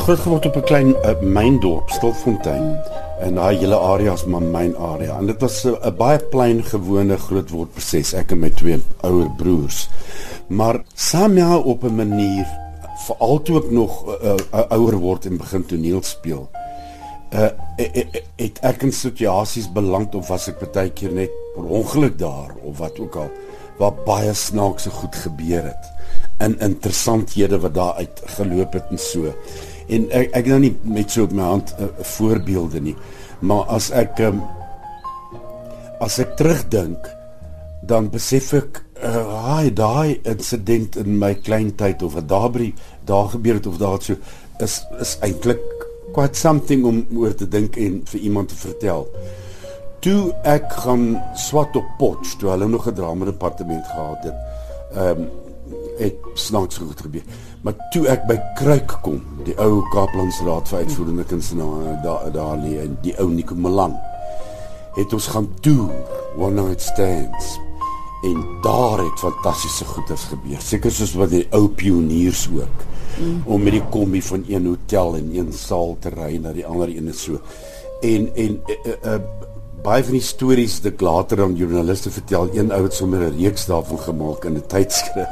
[0.00, 2.80] groot geword op 'n klein uh, myndorp, Stilfontein.
[3.20, 5.18] En daai hele area is maar myn area.
[5.18, 9.30] En dit was 'n uh, baie klein gewone grootword proses ek en my twee ouer
[9.36, 9.88] broers.
[10.46, 12.46] Maar saam ja op 'n manier
[13.06, 16.48] veral toe ek nog uh, uh, ouer word en begin toneel speel.
[17.32, 17.48] Uh
[18.36, 22.78] het ek in situasies beland of was ek baie keer net per ongeluk daar of
[22.78, 23.30] wat ook al
[23.78, 25.84] waar baie snaakse goed gebeur het
[26.38, 29.34] in interessanthede wat daar uit geloop het en so.
[29.90, 32.96] En ek ek nou nie met so op my hand uh, voorbeelde nie,
[33.40, 34.42] maar as ek um,
[36.00, 37.08] as ek terugdink
[37.90, 42.70] dan besef ek uh, hy daai insident in my kleintyd of wat daar by
[43.08, 44.16] daar gebeur het of daar so
[44.60, 45.64] is is eintlik
[46.14, 49.06] quite something om oor te dink en vir iemand te vertel.
[50.04, 51.04] Toe ek gaan
[51.38, 54.38] swat op Potch, toe hulle nog 'n drama departement gehad het.
[54.94, 55.49] Ehm um,
[56.00, 57.24] het snaaks goed gebeur.
[57.62, 62.78] Maar toe ek by Kruik kom, die ou Kaaplandsraad vir uitvoerende kunstenaars daar daar lê
[62.84, 63.96] en die ou Nico Malan
[64.96, 65.92] het ons gaan toer
[66.38, 67.58] one night stands
[68.22, 70.60] en daar het fantastiese goeders gebeur.
[70.60, 72.84] Seker soos wat die ou pioniers ook
[73.16, 73.42] mm.
[73.44, 76.90] om met die kombi van een hotel en een saal te ry na die ander
[76.92, 77.40] een en so.
[78.04, 79.20] En en uh, uh,
[79.84, 83.38] baie van die stories wat ek later aan joernaliste vertel, een ou het sommer 'n
[83.38, 85.28] reeks daarvan gemaak in 'n tydskrif.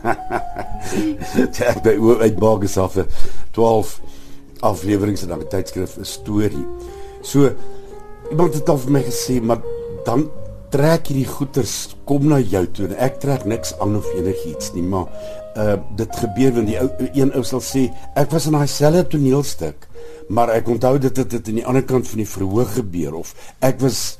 [1.60, 2.96] Het by uit Bogus af
[3.50, 4.00] 12
[4.60, 6.66] afleweringe in 'n tydskrif 'n storie.
[7.22, 7.50] So
[8.30, 9.60] iemand het al vir my gesê, maar
[10.04, 10.30] dan
[10.70, 14.82] trek hierdie goeters kom na jou toe en ek trek niks aan of enigiets nie,
[14.82, 15.06] maar
[15.58, 19.06] uh dit gebeur wanneer die ou een ou sal sê ek was in daai selfde
[19.10, 19.88] toneelstuk
[20.30, 23.32] maar ek onthou dit het dit aan die ander kant van die verhoog gebeur of
[23.66, 24.18] ek was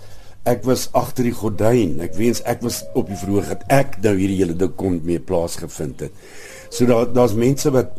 [0.48, 4.14] ek was agter die gordyn ek wens ek was op die verhoog dat ek nou
[4.16, 6.24] hierdie hele ding kon mee plaasgevind het.
[6.70, 7.92] So daar daar's mense wat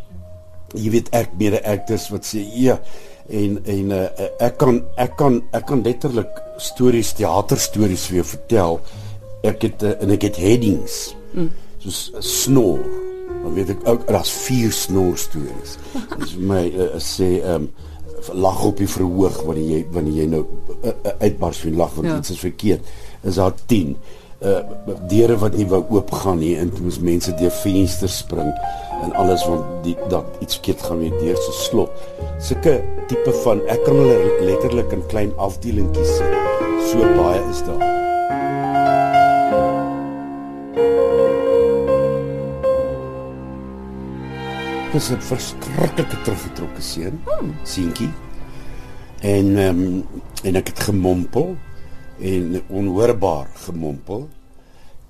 [0.74, 2.80] jy weet ek mede actors wat sê ja
[3.30, 4.08] en en uh,
[4.44, 8.82] ek kan ek kan ek kan letterlik stories teaterstories vir jou vertel.
[9.48, 11.54] Ek het uh, en ek het headings mm.
[11.86, 12.82] soos snor.
[13.42, 15.78] Dan weet ek ook daar's vier snor stories
[16.22, 17.72] dis my uh, sê ehm um,
[18.34, 22.08] lag op die verhoog wanneer jy wanneer jy nou uh, uh, uitbars van lag want
[22.08, 22.18] ja.
[22.18, 22.92] iets is verkeerd.
[23.22, 23.96] Is daar 10
[24.42, 24.60] uh
[25.10, 28.50] deure wat nie wou oopgaan nie en toe moes mense deur vensters spring
[29.04, 32.04] en alles want die dat iets verkeerd gaan weer deur se slot.
[32.42, 36.38] Sulke tipe van ek kan hulle letterlik in klein afdelingkies sit.
[36.90, 37.91] So baie is daar
[44.96, 47.56] is 'n verskriklike teruggetrokke seun, hmm.
[47.64, 48.10] seentjie.
[49.22, 50.06] En ehm um,
[50.44, 51.56] en ek het gemompel
[52.20, 54.28] en onhoorbaar gemompel.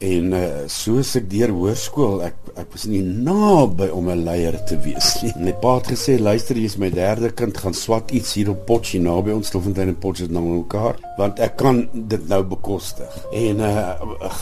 [0.02, 4.78] En uh, soos ek deur hoërskool, ek ek was nie naby om 'n leier te
[4.82, 5.34] wees nie.
[5.38, 8.66] My pa het gesê, "Luister, jy is my derde kind, gaan swat iets hier op
[8.66, 13.60] Potchie naby ons Stoffontein en Potchie na mekaar, want ek kan dit nou bekostig." En
[13.60, 13.94] uh,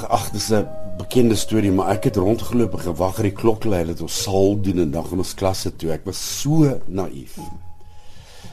[0.10, 0.66] ag, dis 'n
[1.00, 4.84] bekende storie, maar ek het rondgeloop en gewag vir die klokluier dat ons sal doen
[4.84, 5.94] en dan gaan ons klasse toe.
[5.96, 7.38] Ek was so naïef.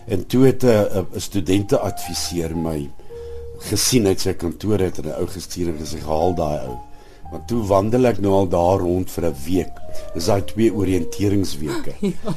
[0.06, 2.90] En toe het 'n uh, uh, studente adviseer my
[3.58, 6.76] gesien uit sy kantoor het en 'n ou gestuur en gesê gehaal daai ou.
[7.32, 9.74] Want toe wandel ek nou al daar rond vir 'n week.
[10.14, 11.94] Dis daai twee oriënteringsweke.
[12.14, 12.34] ja.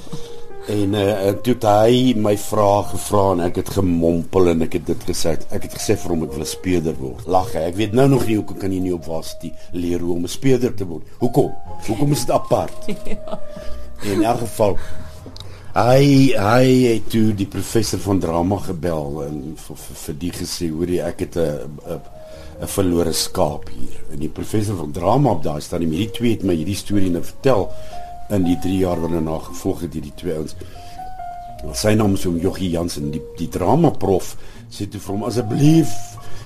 [0.69, 4.75] En uh, en toe het hy my vrae gevra en ek het gemompel en ek
[4.78, 5.34] het dit gesê.
[5.50, 7.25] Ek het gesê vir hom ek wil 'n speurder word.
[7.25, 7.63] Lag hy.
[7.72, 10.30] Ek weet nou nog nie hoekom kan jy nie op varsity leer hoe om 'n
[10.30, 11.03] speurder te word.
[11.18, 11.50] Hoekom?
[11.88, 12.85] Hoekom is dit apart?
[13.13, 13.40] ja.
[14.03, 14.78] In elk geval
[15.69, 20.90] Hy hy het toe die professor van drama gebel en vir, vir, die gesê hoor
[20.90, 22.01] jy ek het 'n 'n
[22.62, 23.97] 'n verlore skaap hier.
[24.12, 27.24] En die professor van drama op daai staan, hierdie twee het my hierdie storie nou
[27.24, 27.69] vertel
[28.29, 30.56] in die 3 jaar wat daarna gevolg het hierdie twee ouens.
[31.75, 34.35] Sy naam is om Joggie Jansen, die die drama prof
[34.72, 35.94] sê toe vir hom asseblief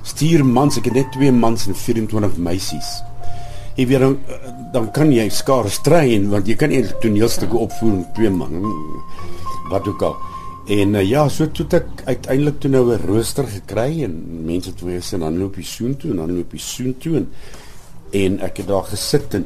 [0.03, 2.89] stuur mans, ek het net twee mans en 24 meisies.
[3.77, 4.17] Jy weet dan
[4.73, 8.63] dan kan jy skaars train want jy kan nie toneelstukke opvoer met twee man
[9.69, 10.15] wat ook al.
[10.73, 14.81] En uh, ja, so toe ek uiteindelik toe nou 'n rooster gekry en mense het
[14.81, 17.27] weer sê dan loop jy soen toe en dan loop jy soen toe en
[18.13, 19.45] en ek het daar gesit en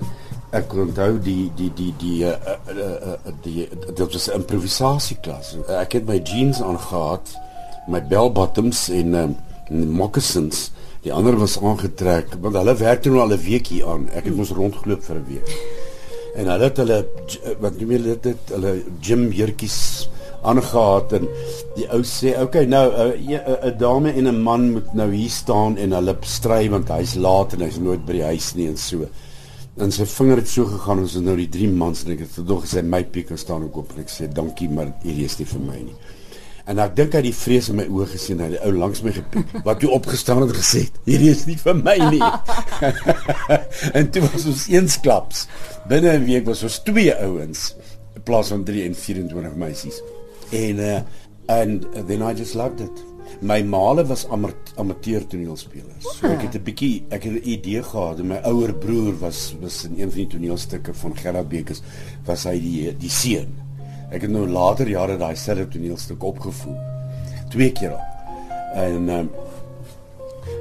[0.52, 2.38] ek onthou die die die die uh,
[2.72, 2.78] uh,
[3.14, 5.58] uh, die dit was 'n improvisasieklas.
[5.68, 7.36] Ek het my jeans aangehad,
[7.88, 9.36] my bell bottoms en um,
[9.70, 10.72] moccasins
[11.08, 14.10] Die ander was aangetrek want hulle werk toe nou al 'n week hier aan.
[14.12, 15.50] Ek het mos rondgeloop vir 'n week.
[16.36, 17.06] En hulle het hulle
[17.60, 20.10] wat noem hulle dit hulle gym jurkies
[20.44, 21.28] aangetrek en
[21.76, 25.78] die ou sê, "Oké, okay, nou 'n dame en 'n man moet nou hier staan
[25.78, 29.08] en hulle stry want hy's laat en hy's nooit by die huis nie en so."
[29.78, 32.38] En sy vinger het so gegaan ons is nou die 3 mans en ek het
[32.50, 35.46] tog gesê my piek staan ook op en ek sê dankie maar hierdie is nie
[35.46, 35.98] vir my nie.
[36.68, 39.04] En ek dink hy het die vrees in my oë gesien, hy het ou langs
[39.06, 42.32] my gepiek wat toe opgestaan het gesê, hierdie is nie vir my nie.
[43.98, 45.46] en toe was ons eensklaps.
[45.88, 47.70] Binne 'n week was ons twee ouens
[48.18, 50.02] in plaas van 3 en 24 meisies.
[50.52, 51.00] En uh
[51.48, 53.17] and then I just loved it.
[53.42, 56.08] My maale was amateur toneelspelers.
[56.18, 58.24] So ek het 'n bietjie ek het 'n idee gehad.
[58.24, 61.82] My ouer broer was was in een van die toneelstukke van Gerard Bekes
[62.26, 63.54] was hy die die seun.
[64.12, 66.78] Ek het nou later jare daai selfe toneelstuk opgevoer.
[67.50, 68.06] Twee keer al.
[68.74, 69.30] En um,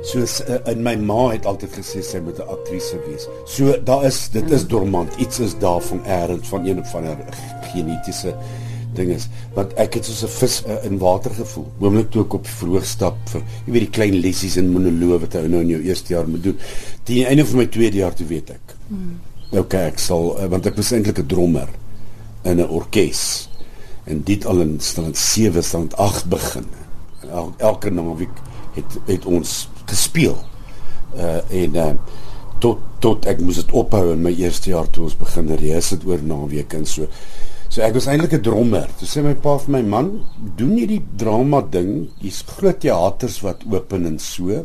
[0.03, 3.29] so uh, in my ma het altyd gesê sy moet 'n aktrise wees.
[3.47, 5.15] So daar is dit is dormant.
[5.17, 7.17] Iets is daar van erns van een of ander
[7.73, 8.35] genetiese
[8.97, 11.67] ding is want ek het soos 'n vis uh, in water gevoel.
[11.81, 15.35] Oomblik toe ek op verhoog stap vir jy weet die klein lessies en monoloë wat
[15.39, 16.59] jy nou in jou eerste jaar moet doen.
[17.05, 18.77] Teen einde van my tweede jaar toe weet ek.
[18.89, 19.19] Hmm.
[19.53, 21.69] Okay, ek sal uh, want ek was eintlik 'n drummer
[22.45, 23.49] in 'n orkes.
[24.05, 26.67] En dit al in stand 7 stand 8 begin.
[27.31, 28.31] El, elke naweek
[28.75, 30.39] het het ons gespeel.
[31.17, 31.93] Uh en uh
[32.59, 36.05] tot tot ek moes dit ophou in my eerste jaar toe ons begin reis het
[36.09, 37.09] oor naweek en so.
[37.77, 38.87] So ek was eintlik 'n drummer.
[38.97, 40.07] Toe sê my pa vir my man,
[40.57, 42.09] doen jy die drama ding?
[42.23, 44.65] Hier's groot teaters wat open en so.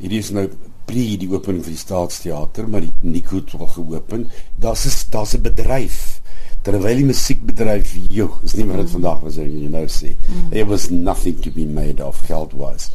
[0.00, 0.46] Hierdie is nou
[0.88, 4.30] pre die opening van die Staatsteater, maar die Nico het al geopen.
[4.56, 6.22] Daar's 'n daar's 'n bedryf
[6.62, 10.16] terwyl die musiekbedryf joh, is nie wat dit vandag was as jy nou sê.
[10.16, 10.50] Mm.
[10.50, 12.90] There was nothing to be made of geld was.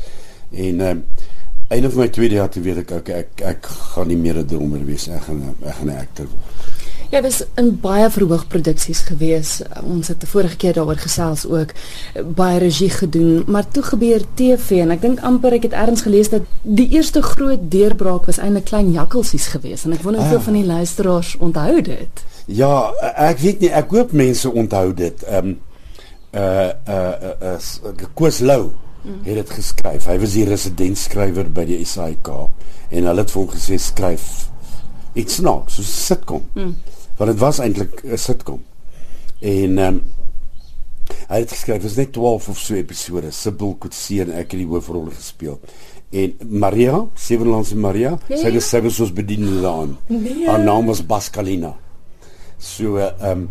[0.51, 1.05] En ehm um,
[1.67, 4.45] een van my tweede jaar te weet ek ek ek, ek gaan nie meer 'n
[4.45, 6.83] drummer wees, ek gaan ek gaan 'n akteur word.
[7.11, 9.61] Ja, dis in baie verhoogproduksies gewees.
[9.83, 11.73] Ons het die vorige keer daaroor gesels ook
[12.35, 16.29] baie regie gedoen, maar toe gebeur TV en ek dink amper ek het ergens gelees
[16.29, 20.43] dat die eerste groot deurbraak was eintlik klein jakkelsies gewees en ek wonder hoeveel ah.
[20.43, 22.25] van die luisteraars onthou dit.
[22.45, 25.23] Ja, ek weet nie, ek hoop mense onthou dit.
[25.23, 25.59] Ehm um,
[26.35, 28.73] uh uh uh, uh Koos Lou
[29.05, 29.21] mm.
[29.23, 30.05] het dit geskryf.
[30.09, 32.31] Hy was die residentskrywer by die SAIK
[32.89, 34.27] en hulle het vir hom gesê skryf
[35.15, 36.43] iets snaaks, so 'n sitcom.
[36.53, 36.75] Mm.
[37.17, 38.61] Want dit was eintlik 'n sitcom.
[39.39, 40.01] En ehm um,
[41.27, 43.31] hy het geskryf, dit is net 12 of so episode.
[43.31, 45.59] Sibyl Kotse en ek het die hoofrol gespeel.
[46.09, 48.37] En Maria, Sevenlandse Maria, nee.
[48.37, 49.97] sy het selfs ons bediende daarin.
[50.07, 50.47] Nee.
[50.47, 51.75] Haar naam was Baskalina.
[52.57, 53.49] So ehm um,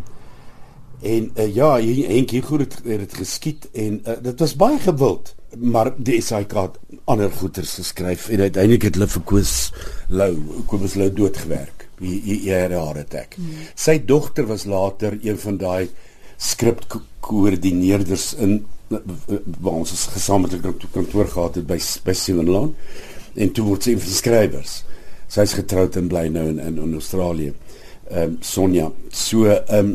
[1.04, 4.78] en uh, ja, Henk hier goed het, het dit geskied en uh, dit was baie
[4.78, 9.54] gewild, maar die SAK het ander goeters geskryf en uiteindelik het hulle vir Koos
[10.08, 10.32] Lou,
[10.70, 11.88] Koos Lou doodgewerk.
[12.00, 13.36] Hier haar attack.
[13.38, 13.66] Hmm.
[13.78, 15.88] Sy dogter was later een van daai
[16.42, 22.74] skripkoördineerders in waar ons gesamentlik op kantoor gehad het by by Simonland
[23.34, 24.74] en toe word sy een van die skrywers.
[25.30, 27.52] Sy's getroud en bly nou in in, in Australië
[28.10, 28.90] ehm um, Sonja.
[29.10, 29.94] So ehm um,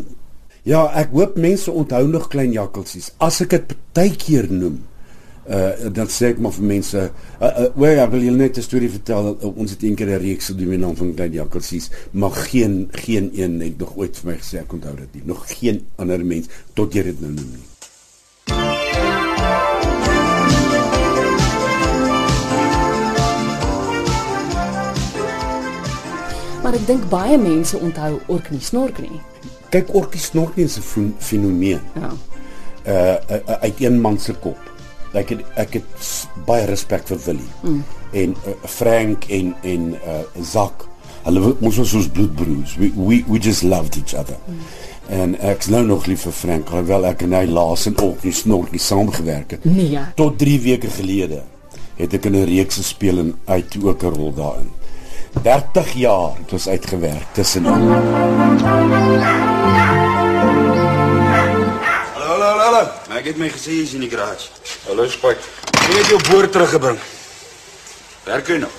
[0.64, 3.12] ja, ek hoop mense onthou nog klein jakkelsies.
[3.18, 4.82] As ek dit partykeer noem,
[5.50, 8.62] uh dan sê ek maar vir mense, uh, uh, "Where ja, wil jy net 'n
[8.62, 9.38] storie vertel?
[9.42, 13.32] Uh, ons het eendag 'n reeks gedoen met naam van klein jakkelsies, maar geen geen
[13.34, 15.24] een het nog ooit vir my gesê ek onthou dit nie.
[15.26, 17.68] Nog geen ander mens tot jy dit nou noem nie."
[26.64, 29.22] Maar ek dink baie mense onthou Orkney Snorkney.
[29.70, 31.80] Kyk Orkney Snorkney is 'n fenomeen.
[31.96, 32.12] Ja.
[32.88, 34.69] Uh, uh uit een man se kop.
[35.14, 36.10] Ek het ek het
[36.46, 37.52] baie respek vir Willie.
[37.62, 37.84] Mm.
[38.12, 40.88] En uh, Frank en en uh Zak.
[41.24, 42.76] Hulle ons was ons bloedbroers.
[42.78, 44.38] We we we just loved each other.
[44.46, 44.56] Mm.
[45.10, 48.80] En ek's nou nog lief vir Frank, alhoewel ek en hy laas in Orkney Snorkney
[48.80, 49.64] saamgewerk het.
[49.66, 49.90] Nee.
[49.96, 50.12] Ja.
[50.16, 51.42] Tot 3 weke gelede
[52.00, 54.70] het ek in 'n reeks gespeel en uit ook 'n rol daarin.
[55.42, 57.98] 30 jaar het ons uitgewerk tussen Hallo
[63.20, 64.48] Ek het my gesê jy's in die garage.
[64.86, 65.44] Hallo Spike.
[65.76, 67.00] Ek het jou boer teruggebring.
[68.24, 68.78] Werk jy nog?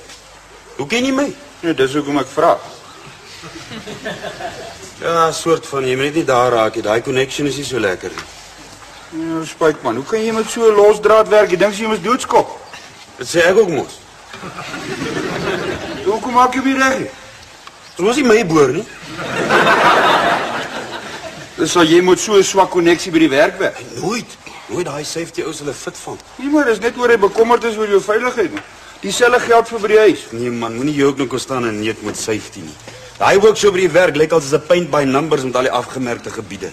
[0.79, 1.27] Hoe ken jy my?
[1.61, 2.55] Nee, dis hoekom ek vra.
[5.01, 6.83] Ja, soort van jy moet net nie daar raak nie.
[6.85, 8.25] Daai connection is nie so lekker nie.
[9.23, 11.51] Ja, Spike man, hoe kan jy met so 'n losdraad werk?
[11.51, 12.53] Jy dink jy moet doodskop.
[13.17, 13.97] Dit sê ek ook mos.
[16.09, 17.09] Hoekom maak jy weer reg?
[17.97, 18.85] Dit was nie my boer nie.
[21.61, 23.71] Dis al jy moet so 'n swak koneksie by die werk hê.
[24.01, 24.31] Nooit.
[24.69, 26.19] Nooit daai safety ou se hulle fit van.
[26.39, 28.51] Nee maar dis net oor hy bekommerd is oor jou veiligheid.
[29.03, 30.21] Dieselfde geld vir by die huis.
[30.33, 32.77] Nee man, moenie jou ook nog staan en neet met safety nie.
[33.19, 35.71] Daai werk so by die werk lyk als 'n paint by numbers met al die
[35.71, 36.71] afgemerkte gebiede.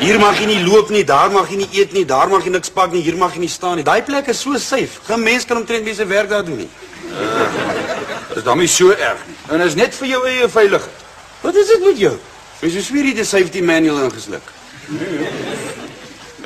[0.00, 2.50] Hier mag jy nie loop nie, daar mag jy nie eet nie, daar mag jy
[2.50, 3.84] niks pak nie, hier mag jy nie staan nie.
[3.84, 4.98] Daai plek is so safe.
[5.06, 6.70] Geen mens kan omtrent mense werk daar doen nie.
[7.12, 9.36] Uh, dis dan nie so erg nie.
[9.54, 10.98] En is net vir jou eie veiligheid.
[11.42, 12.18] Wat is dit met jou?
[12.60, 14.44] Is jy sweer jy die safety manual ingesluk?
[14.92, 15.28] Nee.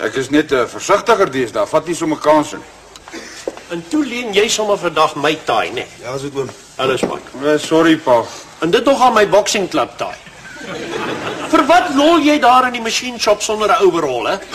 [0.06, 1.66] Ek is net 'n uh, versigtiger deesdae.
[1.66, 2.64] Vat nie sommer kansse nie.
[3.75, 5.87] En toe leen jy sommer vandag my taai, né?
[6.02, 6.50] Ja, as dit oom.
[6.76, 7.21] Alles pak.
[7.42, 8.23] Uh, sorry, pa.
[8.61, 10.14] En dit nog aan my boxing klub taai.
[11.50, 14.38] Vir wat lol jy daar in die machine shop sonder 'n overall, hè?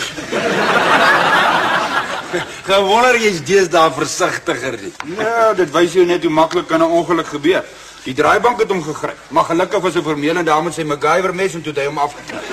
[2.69, 4.93] Gewonder jy's deesdae versigtiger nie.
[5.17, 7.63] Ja, dit wys jou net hoe maklik kan 'n ongeluk gebeur.
[8.03, 11.53] Die draaibank het hom gegryp, maar gelukkig was 'n vermelende dame met sy MacGyver mes
[11.53, 12.44] en toe het hy hom afgeknip.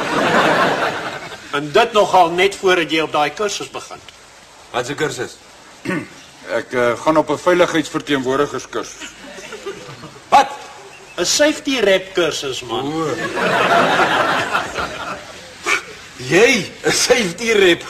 [1.53, 4.01] En dit nogal net voordat jy op daai kursus begin.
[4.71, 5.37] Wat 'n kursus?
[6.47, 9.11] Ek uh, gaan op 'n veiligheidsverteenwoordigerskursus.
[10.29, 10.51] Wat?
[11.17, 12.93] 'n Safety rep kursus, man.
[12.93, 13.15] O.
[16.17, 17.83] Jy, 'n safety rep.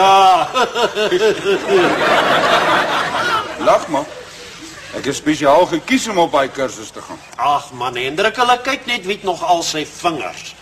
[0.00, 0.48] ja.
[3.58, 4.19] Lag maar.
[4.98, 7.18] Ek is spesiaal gekies om op daai kursus te gaan.
[7.38, 10.54] Ag man, Hendrik, hulle kyk net wie nog al sy vingers.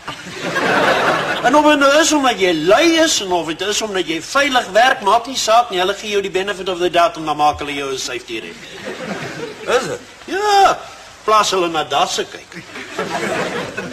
[1.48, 4.18] en of dit nou is omdat jy lui is en of dit is omdat jy
[4.22, 5.80] veilig werk, maak nie saak nie.
[5.80, 8.40] Hulle gee jou die benefit of the doubt en dan maak hulle jou 'n safety
[8.44, 8.60] rep.
[9.78, 10.00] Is dit?
[10.26, 10.78] Ja,
[11.24, 12.62] plaas hulle na dasse kyk.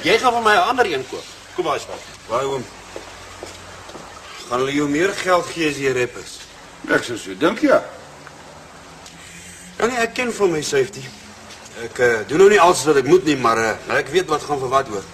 [0.04, 1.24] Jy gaan vir my 'n ander een koop.
[1.56, 1.98] Kom maar, swaar.
[2.28, 2.66] Baie oom.
[4.50, 6.40] Gaan hulle jou meer geld gee as jy rep is?
[6.92, 7.84] Ek sou so dink ja.
[9.76, 11.04] Ja nee, ek ken vir my safety.
[11.84, 14.46] Ek uh, doen nou nie alles wat ek moet nie, maar uh, ek weet wat
[14.48, 15.08] gaan vir wat hoor.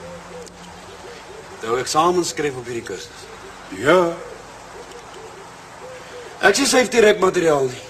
[1.63, 3.25] Nou eksamen skryf op hierdie kursus.
[3.81, 3.97] Ja.
[6.45, 7.81] Ek sê safety rep materiaal nie.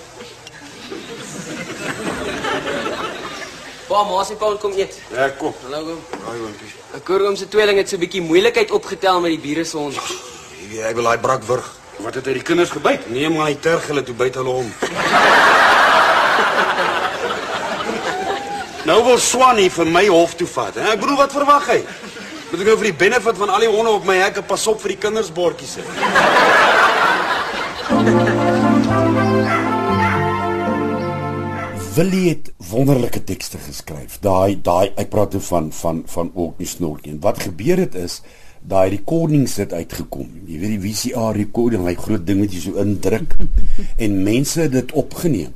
[3.91, 4.95] Pa, maar sy Paul kom eet.
[5.11, 5.55] Ja, kom.
[5.65, 6.03] Hallo oom.
[6.23, 6.71] Haai oompie.
[6.95, 9.77] Ek hoor oom se tweeling het so 'n bietjie moeilikheid opgetel met die bure se
[9.77, 9.99] hond.
[10.69, 11.67] Weet, ek wil daai brak wurg.
[11.99, 13.09] Wat het hy die kinders gebyt?
[13.11, 14.71] Nee, maar hy terg hulle toe byt hulle hom.
[18.81, 20.93] Nou wil Swanny vir my hof toe vat, hè?
[20.95, 21.81] Ek bedoel wat verwag hy?
[22.49, 24.81] Moet ek nou vir die benefit van al die honde op my hekke pas op
[24.81, 25.91] vir die kindersbordjies sit?
[31.93, 34.17] Willie het wonderlike tekste geskryf.
[34.25, 37.13] Daai daai ek praat nou van van van Orkney Snorkie.
[37.21, 38.23] Wat gebeur het is
[38.65, 40.41] daai recordings het uitgekom.
[40.49, 43.37] Jy weet die VCR recording, hy groot ding wat jy so indruk
[44.03, 45.53] en mense het dit opgeneem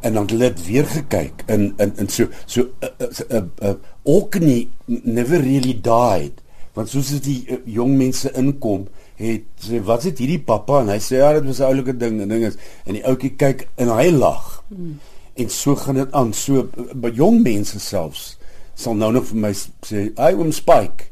[0.00, 3.50] en dan het hulle dit weer gekyk in in in so so 'n uh, 'n
[3.62, 6.42] uh, uh, Orkney never really died
[6.74, 8.88] want soos as die uh, jong mense inkom
[9.20, 10.80] het sê wat is hierdie pappa?
[10.80, 13.34] En hy sê ja dit was 'n oulike ding en ding is en die ouetjie
[13.36, 14.64] kyk en hy lag.
[14.68, 14.98] Hmm.
[15.34, 16.32] en so gaan dit aan.
[16.32, 18.36] So by jong mense selfs
[18.74, 21.08] sal nou nog vir my sê I oom Spike.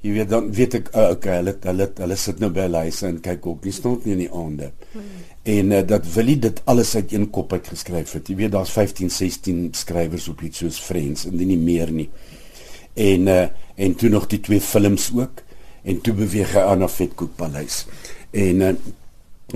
[0.00, 3.20] Jy weet dan weet ek uh, okay hulle hulle hulle sit nou by hulle en
[3.20, 3.64] kyk ook.
[3.64, 4.72] Nie stond nie in die aande.
[4.92, 8.28] Hmm en uh, dat Willie dit alles uit een kop uit geskryf het.
[8.28, 12.08] Jy weet daar's 15, 16 skrywers op iets soos Friends en nie meer nie.
[12.92, 13.46] En uh,
[13.78, 15.40] en toe nog die twee films ook
[15.82, 17.86] en toe beweeg hy aan na Vetkoek Paleis.
[18.30, 18.72] En uh,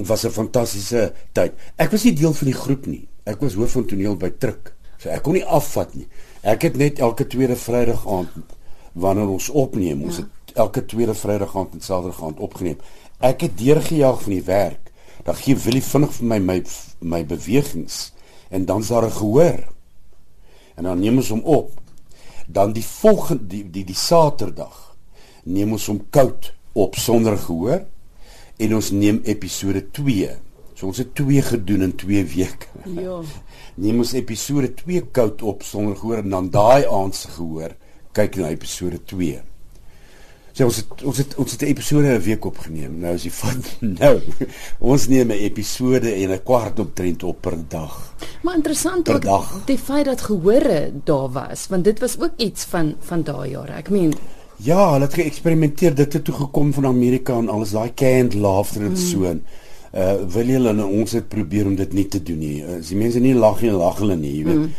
[0.08, 1.52] was 'n fantastiese tyd.
[1.76, 3.08] Ek was nie deel van die groep nie.
[3.28, 4.72] Ek was hoof van toneel by Truk.
[4.96, 6.06] So ek kon nie afvat nie.
[6.40, 8.32] Ek het net elke tweede Vrydag aand
[8.92, 10.22] wanneer ons opneem, ons ja.
[10.22, 12.80] het elke tweede Vrydag aand en Saterdag aand opgeneem.
[13.20, 14.81] Ek het deurgejaag van die werk
[15.22, 16.58] dan gee Willie vinnig vir my my
[17.00, 18.12] my bewegings
[18.50, 19.72] en dan's daar 'n gehoor.
[20.74, 21.80] En dan neem ons hom op.
[22.46, 24.96] Dan die volgende die die, die Saterdag
[25.44, 27.84] neem ons hom koud op sonder gehoor
[28.56, 30.30] en ons neem episode 2.
[30.74, 32.66] So ons het 2 gedoen in 2 weke.
[32.84, 33.20] Ja.
[33.82, 37.76] Neem ons episode 2 koud op sonder gehoor en dan daai aand se gehoor
[38.12, 39.40] kyk na episode 2.
[40.52, 42.98] So ons het ons het ons het 'n episode 'n week opgeneem.
[43.00, 44.20] Nou is die van nou.
[44.78, 48.14] Ons neem 'n episode en 'n kwart optrent op per dag.
[48.42, 49.62] Maar interessant ook dag.
[49.64, 53.72] die feit dat gehore daar was, want dit was ook iets van van daai jare.
[53.72, 54.14] Ek meen
[54.56, 55.94] Ja, hulle het geëksperimenteer.
[55.94, 58.96] Dit het toe gekom van Amerika en alles daai canned laughter en mm.
[58.96, 59.22] so.
[59.24, 62.64] Uh wil julle en ons het probeer om dit nie te doen nie.
[62.64, 64.56] As die mense nie lag nie, lag hulle nie, jy weet.
[64.56, 64.72] Mm.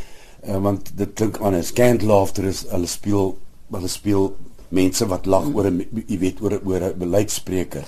[0.48, 1.74] Uh want dit klink anders.
[1.74, 3.38] Canned laughter is hulle speel
[3.72, 4.36] hulle speel
[4.74, 7.86] mense wat lag oor 'n jy weet oor oor 'n beleidspreker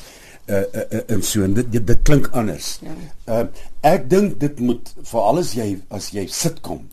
[0.48, 2.80] uh, uh, uh en so en dit dit, dit klink anders.
[2.82, 2.98] Ja.
[3.28, 3.46] Uh
[3.82, 6.86] ek dink dit moet veral as jy as jy sitkom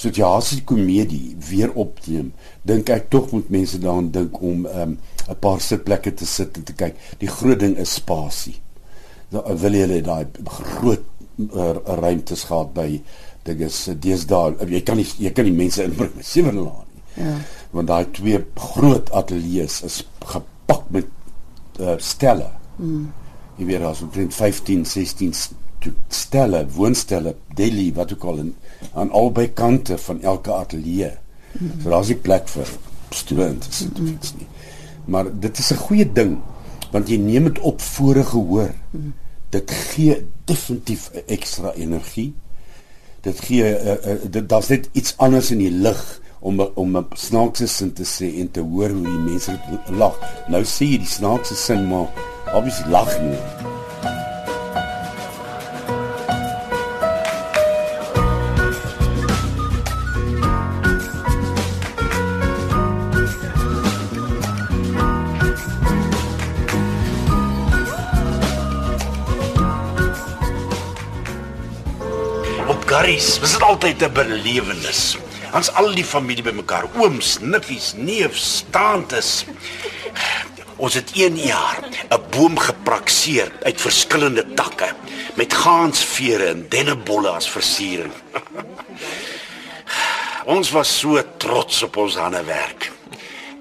[0.00, 2.32] sosiale komedie weer opneem,
[2.64, 6.64] dink ek tog moet mense daaraan dink om um 'n paar sitplekke te sit en
[6.64, 6.96] te kyk.
[7.18, 8.56] Die groot ding is spasie.
[9.30, 11.04] Nou wil jy daai groot
[11.54, 13.00] uh, ruimtes gehad by
[13.44, 16.89] dit is deesdae jy kan nie jy kan nie mense inbring met sewe laan nie.
[17.14, 17.36] Ja
[17.70, 18.40] want daai twee
[18.74, 21.06] groot ateljee's is gepak met
[21.80, 22.50] uh, stelle.
[22.76, 23.10] Mm.
[23.60, 25.34] Jy weet daar's omtrent 15, 16
[26.12, 28.54] stelle, woonstelle, deli wat ook al in
[28.92, 31.12] aan albei kante van elke ateljee.
[31.52, 31.80] Mm.
[31.82, 32.68] So daar's 'n plek vir
[33.10, 34.46] stoele in te sit of iets nie.
[35.04, 36.38] Maar dit is 'n goeie ding
[36.90, 38.74] want jy neem dit op vorige hoor.
[39.50, 42.34] Dit gee definitief ekstra energie.
[43.20, 47.06] Dit gee uh, uh, dit daar's net iets anders in die lig om om 'n
[47.14, 50.16] snaakse sin te sê en te hoor hoe die mense lag.
[50.48, 52.08] Nou sê jy die snaakse sin maar
[52.54, 53.38] obviously lag nie.
[72.90, 75.29] Garries, was dit altyd 'n belewenis.
[75.50, 79.44] Ons al die familie bymekaar, ooms, niffies, neefs, tantes.
[80.80, 84.94] Ons het een jaar 'n boom geprakseer uit verskillende takke
[85.34, 88.12] met gaansvere en dennebolle as versiering.
[90.56, 92.92] ons was so trots op ons handewerk.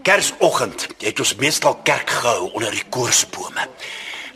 [0.01, 3.67] Kersoggend het ons meestal kerk gehou onder die koorsbome.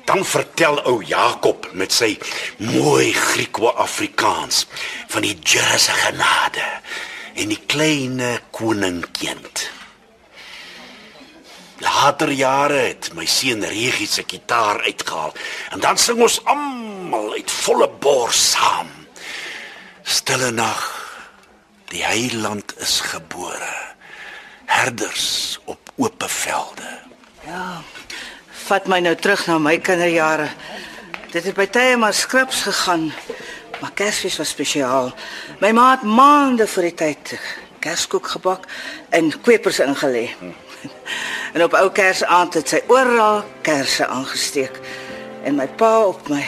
[0.06, 2.18] Dan vertel ou Jakob met sy
[2.58, 4.68] mooi Griekwo-Afrikaans
[5.08, 6.66] van die Here se genade
[7.34, 8.22] en die klein
[8.52, 9.70] koningkind.
[11.84, 15.34] Later jare het my seun Regie se gitaar uitgehaal
[15.76, 18.92] en dan sing ons almal uit volle bors saam.
[20.04, 20.84] Stille nag,
[21.92, 23.74] die heiland is gebore.
[24.66, 27.00] Herders op oop velde.
[27.46, 27.84] Ja
[28.68, 30.48] vat my nou terug na my kinderjare.
[31.34, 33.10] Dit het by tye maar skrips gegaan,
[33.84, 35.12] maar Kersfees was spesiaal.
[35.60, 37.40] My ma het maande voor die tyd
[37.84, 38.64] kerskoek gebak
[39.10, 40.30] en kwepers ingelê.
[41.54, 44.80] En op ou Kersaand het sy oral kersse aangesteek
[45.44, 46.42] en my pa op my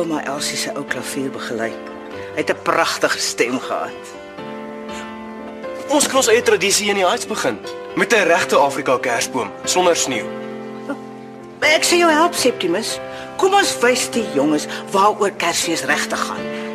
[0.00, 1.70] ouma Elsie se ou klavier begelei.
[2.34, 4.02] Hy het 'n pragtige stem gehad.
[5.88, 7.58] Ons kan ons eie tradisie in die huis begin
[7.96, 10.26] met 'n regte Afrika kersboom sonder sneeu.
[11.60, 12.98] Ek sê jou help Septimus.
[13.36, 16.67] Kom ons wys die jonges waaroor Kersfees regtig gaan.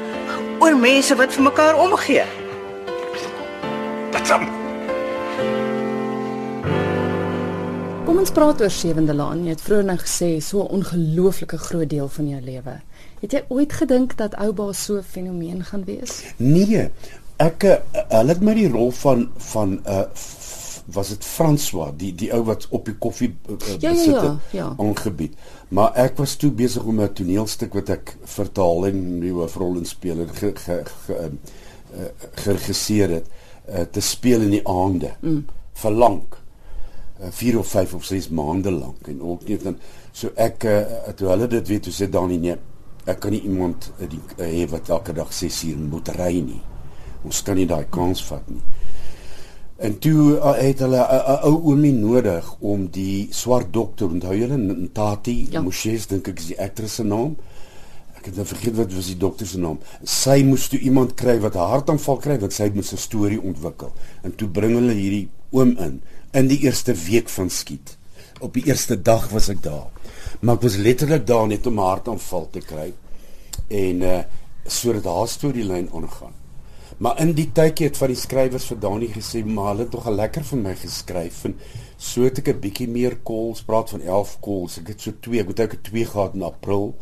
[0.63, 2.23] Oor mense wat vir mekaar omgee.
[4.13, 4.45] Dit sam.
[8.07, 9.41] Kom ons praat oor Sewende Laan.
[9.43, 12.75] Jy het vroeër nou gesê so 'n ongelooflike groot deel van jou lewe.
[13.19, 16.23] Het jy ooit gedink dat Ouba so 'n fenomeen gaan wees?
[16.37, 16.89] Nee.
[17.37, 17.77] Ek eh,
[18.09, 20.07] hulle het my die rol van van 'n uh,
[20.85, 24.23] was dit François die die ou wat op die koffie uh, ja, ja, besit het
[24.23, 24.73] ja, ja.
[24.77, 25.35] aangebied.
[25.69, 29.85] Maar ek was toe besig om 'n toneelstuk wat ek vertaal en die hoofrol in
[29.85, 31.31] speel en ge, ge, ge,
[31.93, 32.05] uh,
[32.43, 33.27] geregisseer het
[33.69, 35.13] uh, te speel in die aande.
[35.21, 35.45] Mm.
[35.73, 36.37] vir lank.
[37.29, 39.77] 4 uh, of 5 of 6 maande lank en ook net dan
[40.11, 40.81] so ek uh,
[41.15, 42.57] toe hulle dit weet hoe sê Dani nee
[43.05, 46.39] ek kan nie iemand uh, die hê uh, wat elke dag 6 uur moet ry
[46.39, 46.61] nie.
[47.23, 48.61] Ons kan nie daai kans vat nie.
[49.83, 54.07] En toe uh, het hulle 'n uh, uh, ou oomie nodig om die swart dokter,
[54.07, 55.61] onthou julle Ntati ja.
[55.61, 57.33] Moshes dink ek is die aktris se naam.
[58.15, 59.81] Ek het nou vergeet wat was die dokter se naam.
[60.03, 63.91] Sy moes toe iemand kry wat 'n hartaanval kry wat sy met 'n storie ontwikkel.
[64.23, 67.97] En toe bring hulle hierdie oom in in die eerste week van skiet.
[68.39, 69.91] Op die eerste dag was ek daar.
[70.39, 72.93] Maar ek was letterlik daar net om 'n hartaanval te kry
[73.67, 74.23] en uh
[74.65, 76.42] sodat haar storielyn aangaan.
[76.97, 80.07] Maar in die tydjie het van die skrywers vir Dani gesê, "Maar hulle het tog
[80.07, 81.55] al lekker vir my geskryf en
[81.97, 84.77] so het ek 'n bietjie meer calls, praat van 11 calls.
[84.77, 86.95] Ek het so 2, ek het ook 2 gehad in April.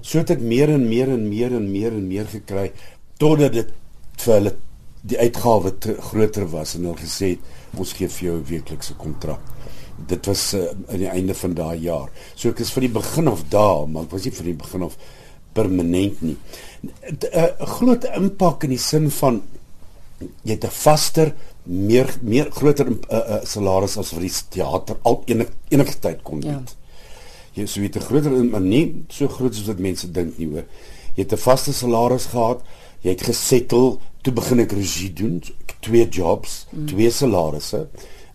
[0.00, 2.72] So het ek meer en meer en meer en meer en meer gekry
[3.18, 3.68] totdat dit
[4.16, 4.54] vir hulle
[5.02, 7.38] die uitgawe te groter was en hulle gesê het,
[7.76, 9.40] "Ons gee vir jou 'n weeklikse kontrak."
[10.06, 12.10] Dit was uh, aan die einde van daai jaar.
[12.34, 14.82] So ek is van die begin af daar, maar ek was nie van die begin
[14.82, 14.96] af
[15.56, 16.36] permanent nie.
[16.86, 19.42] 'n Groot impak in die sin van
[20.42, 25.22] jy het 'n vaster meer meer groter uh, uh, salaris as vir die teater al
[25.26, 26.50] enige enige tyd kon bied.
[26.50, 26.62] Ja.
[27.56, 30.64] Jy sou weet 'n groter maar nie so groot soos wat mense dink nie hoor.
[31.14, 32.62] Jy het 'n vaste salaris gehad,
[33.02, 35.42] jy het gesettel, toe begin ek regie doen,
[35.80, 36.86] twee jobs, mm.
[36.86, 37.88] twee salarisse.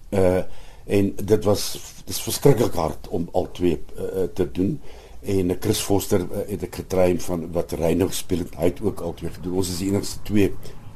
[0.10, 0.44] Uh
[0.92, 4.80] en dit was dis verskriklik hard om al twee uh, te doen
[5.22, 8.56] en Chris Foster uh, het ek getrein van wat Reynou gespeel het.
[8.58, 9.60] Hy het ook al twee gedoen.
[9.62, 10.50] Ons is die enigste twee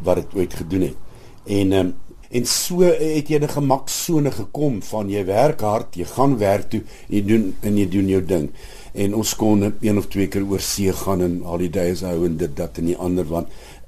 [0.05, 0.97] wat dit ooit gedoen het.
[1.45, 1.93] En um,
[2.35, 6.81] en so het jy 'n gemaksone gekom van jy werk hard, jy gaan werk toe,
[7.07, 8.49] jy doen en jy doen jou ding.
[8.93, 12.55] En ons kon een of twee keer oor see gaan en holidays hou en dit
[12.57, 13.47] dat en die ander want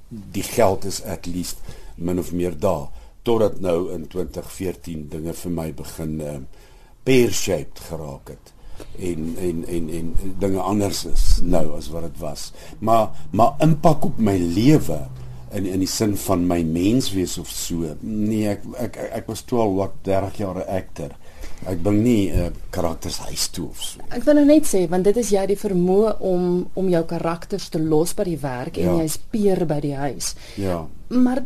[0.10, 1.58] die geld is at least
[1.95, 2.88] min of meer daar
[3.23, 6.38] totdat nou in 2014 dinge vir my begin uh,
[7.04, 8.54] pear-shaped geraak het
[8.99, 12.51] en en en en dinge anders is nou as wat dit was.
[12.79, 14.99] Maar maar impak op my lewe
[15.51, 17.95] in in die sin van my menswees of so.
[18.01, 21.11] Nee, ek ek ek, ek was 12 wat 30 jaar 'n akter.
[21.65, 23.99] Ek bring nie 'n uh, karakters huis toe of so.
[24.09, 27.69] Ek wil nou net sê want dit is jy die vermoë om om jou karakters
[27.69, 28.97] te los by die werk en Ja.
[29.01, 30.35] jy's peer by die huis.
[30.55, 30.85] Ja.
[31.07, 31.43] Maar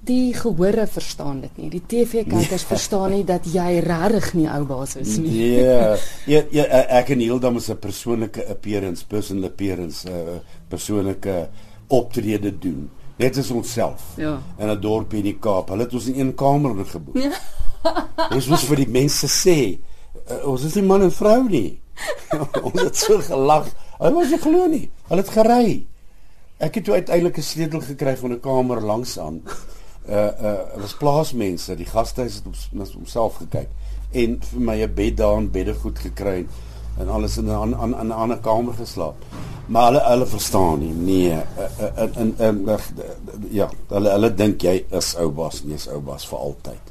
[0.00, 1.68] die gehore verstaan dit nie.
[1.70, 5.32] Die TV-kykers verstaan nie dat jy regtig nie ou baas is nie.
[5.58, 5.96] Ja,
[6.32, 6.64] ja, ja
[7.00, 11.48] ek en Hildam is 'n persoonlike appearance, personal appearance, 'n uh, persoonlike
[11.88, 12.90] optrede doen.
[13.16, 14.02] Net as onsself.
[14.16, 14.40] Ja.
[14.58, 15.68] In 'n dorp in die Kaap.
[15.68, 17.16] Hulle het ons in een kamer geboek.
[17.16, 17.32] Ja.
[18.36, 19.78] ons moes vir die mense sê,
[20.30, 21.80] uh, ons is nie man en vrou nie.
[22.66, 23.68] ons het so gelag.
[23.98, 24.90] Hulle was nie glo nie.
[25.08, 25.86] Hulle het gery.
[26.62, 29.42] Ek het toe uiteindelik 'n sleutel gekry van 'n kamer langs aan.
[30.08, 33.68] Uh uh was plaasmense, die gastehuis het op homself gekyk
[34.12, 36.46] en vir my 'n bed daar en beddegoed gekry
[36.98, 39.14] en alles in 'n aan aan 'n ander kamer geslaap.
[39.66, 40.92] Maar hulle hulle verstaan nie.
[40.92, 41.42] Nee, uh,
[41.98, 42.78] uh, in in uh,
[43.50, 46.90] ja, hulle hulle dink jy is ou bas, nie is ou bas vir altyd.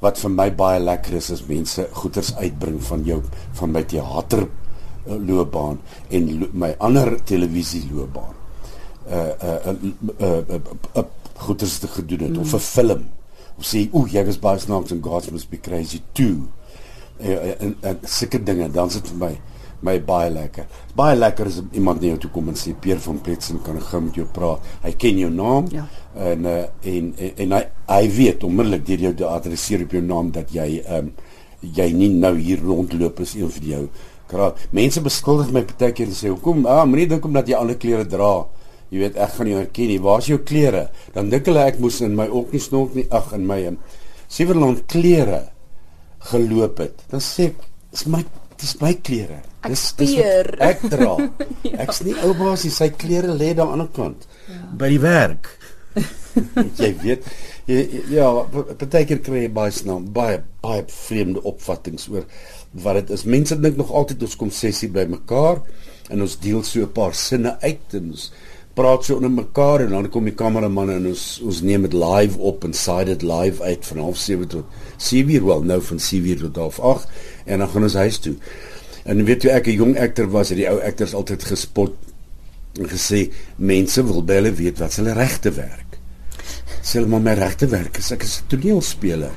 [0.00, 4.46] Wat vir my baie lekker is is mense goeters uitbring van jou van my teater
[5.06, 8.34] uh, loopbaan en lo my ander televisie loopbaan.
[9.10, 9.74] Uh uh uh,
[10.20, 10.60] uh, uh,
[10.94, 11.04] uh
[11.40, 12.40] goeters te gedoen het mm.
[12.44, 13.04] of 'n film.
[13.58, 16.48] Of sê o, jy was baie snaaks en God must be crazy too.
[17.20, 19.34] Uh, en en sulke dinge, dan sit vir my
[19.80, 20.66] my baie lekker.
[20.96, 24.00] Baie lekker is iemand na jou toe kom en sê Peer van Pletsen kan gou
[24.04, 24.64] met jou praat.
[24.84, 25.86] Hy ken jou naam Ja.
[26.14, 30.02] en uh, en en, en hy, hy weet onmiddellik deur jou te adresseer op jou
[30.02, 31.12] naam dat jy ehm um,
[31.60, 33.82] jy nie nou hier rondloop as een van jou
[34.30, 34.54] kraal.
[34.72, 38.06] Mense beskuldig my baie keer en sê hoekom ah moenie dink omdat jy ander klere
[38.08, 38.46] dra.
[38.90, 40.00] Jy weet ek gaan jou herken nie.
[40.02, 40.88] Waar's jou klere?
[41.14, 43.06] Dan dink hulle ek moes in my ook nie snork nie.
[43.14, 43.78] Ag in my um,
[44.30, 45.44] Sieverland klere
[46.30, 47.06] geloop het.
[47.10, 48.24] Dan sê ek dis my
[48.60, 49.40] dis my klere.
[49.68, 51.14] Dis dis wat ek dra.
[51.68, 51.76] ja.
[51.86, 52.74] Ek's nie ou baas nie.
[52.74, 54.26] Sy klere lê daar aan die ander kant.
[54.50, 54.60] Ja.
[54.82, 55.54] By die werk.
[56.80, 57.26] jy weet
[57.66, 57.80] jy,
[58.14, 58.28] ja,
[58.78, 62.26] partykeer kry jy baie snaam, baie baie vreemde opvattinge oor
[62.84, 63.26] wat dit is.
[63.26, 65.62] Mense dink nog altyd ons kom sessie by mekaar
[66.10, 68.30] en ons deel so 'n paar sinne uit en ons
[68.74, 72.38] praat so onder mekaar en dan kom die kameraman en ons ons neem dit live
[72.38, 74.64] op en saai dit live uit van 07:30 tot
[74.96, 77.08] 7:00 wel nou van 7:00 tot 8:00
[77.44, 78.36] en dan gaan ons huis toe.
[79.04, 81.92] En weet jy ek 'n jong akter was, het die ou akters altyd gespot
[82.78, 85.98] en gesê mense wil by hulle weet wat hulle regte werk.
[86.82, 89.32] Sê hulle maar my regte werk is ek is 'n toneelspeler.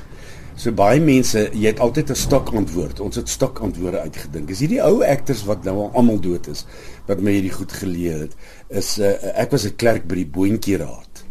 [0.54, 3.00] So baie mense, jy het altyd 'n stok antwoord.
[3.00, 4.50] Ons het stok antwoorde uitgedink.
[4.50, 6.64] Is hierdie ou akters wat nou al almal dood is
[7.06, 8.32] wat my hierdie goed geleer het,
[8.68, 11.22] is uh, ek was 'n klerk by die boontjie raad.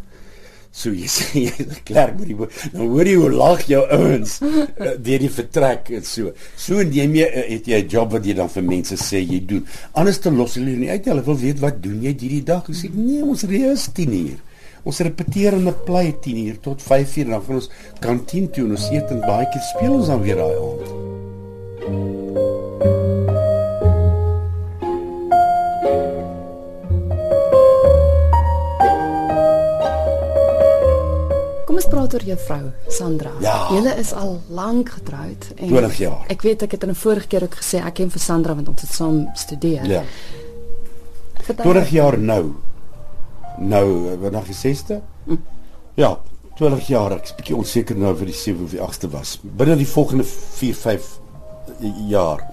[0.74, 3.62] So jy sê jy is 'n klerk by die bo nou hoor jy hoe lag
[3.70, 6.34] jou ouens uh, deur die vertrek en so.
[6.58, 9.44] So neem jy uh, het jy 'n job wat jy dan vir mense sê jy
[9.46, 9.68] doen.
[9.94, 11.06] Anders te los hulle nie uit.
[11.06, 12.66] Hulle wil weet wat doen jy hierdie dag?
[12.70, 14.40] Ek sê nee, ons reis 10 uur.
[14.84, 17.70] Ons repeteer in 'n play 10 uur tot 5 uur dan gaan ons
[18.00, 22.23] kantien toe en ons eet en baie keer speel ons dan weer daai aand.
[31.74, 33.32] Kom ons praat oor jou vrou, Sandra.
[33.42, 33.54] Ja.
[33.74, 36.28] Julle is al lank getroud en 20 jaar.
[36.30, 38.68] Ek weet ek het in 'n vorige keer ook gesê ek ken vir Sandra want
[38.70, 39.86] ons het saam studeer.
[39.86, 40.04] Ja.
[41.42, 42.54] Vertel 20 jaar nou.
[43.58, 45.02] Nou, eh, nog die 6ste?
[45.96, 46.20] Ja,
[46.56, 47.12] 20 jaar.
[47.12, 49.40] Ek is bietjie onseker nou vir die 7 of die 8ste was.
[49.42, 51.20] Binne die volgende 4, 5
[52.08, 52.48] jaar.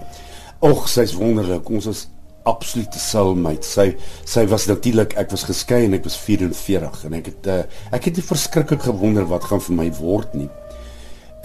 [0.59, 1.69] Och, sy's wonderlik.
[1.69, 2.07] Ons is
[2.49, 3.67] absolute soulmate.
[3.67, 3.91] Sy
[4.27, 7.59] sy was natuurlik ek was geskei en ek was 44 en ek het uh,
[7.93, 10.49] ek het nie verskriklik gewonder wat gaan vir my word nie.